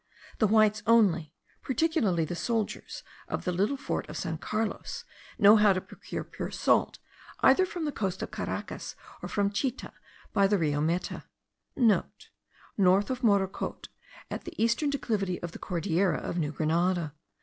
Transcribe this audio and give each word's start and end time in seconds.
The 0.39 0.47
whites 0.47 0.81
only, 0.87 1.35
particularly 1.61 2.25
the 2.25 2.35
soldiers 2.35 3.03
of 3.27 3.43
the 3.45 3.51
little 3.51 3.77
fort 3.77 4.09
of 4.09 4.17
San 4.17 4.39
Carlos, 4.39 5.03
know 5.37 5.57
how 5.57 5.73
to 5.73 5.79
procure 5.79 6.23
pure 6.23 6.49
salt, 6.49 6.97
either 7.41 7.67
from 7.67 7.85
the 7.85 7.91
coast 7.91 8.23
of 8.23 8.31
Caracas, 8.31 8.95
or 9.21 9.29
from 9.29 9.51
Chita* 9.51 9.93
by 10.33 10.47
the 10.47 10.57
Rio 10.57 10.81
Meta. 10.81 11.25
(* 11.55 11.75
North 12.79 13.11
of 13.11 13.21
Morocote, 13.21 13.89
at 14.31 14.43
the 14.45 14.59
eastern 14.59 14.89
declivity 14.89 15.39
of 15.43 15.51
the 15.51 15.59
Cordillera 15.59 16.17
of 16.17 16.35
New 16.39 16.51
Grenada. 16.51 17.13